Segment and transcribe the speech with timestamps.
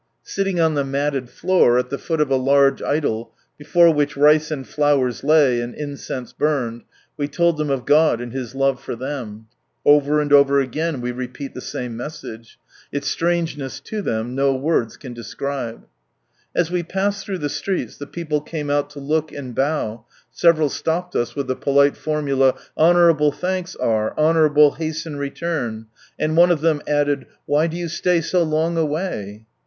[0.23, 6.81] Sitting on the matted lloor, idol before which rice and flowers lay, and incense burned,
[7.19, 7.73] w
[8.23, 9.45] and His love for them.
[9.85, 11.61] Over and over again we repeat the
[13.01, 15.85] strangeness to them, no words can describe.
[16.55, 20.69] As we passed through the streets the people came out to look and bow, several
[20.69, 25.85] stopped us with the polite formula,'' Honourable thanks are, honourably hasten return,"
[26.17, 29.45] and one of them added" Why do you stay so long away